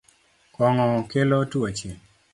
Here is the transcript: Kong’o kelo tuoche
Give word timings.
Kong’o 0.55 0.87
kelo 1.11 1.39
tuoche 1.51 1.89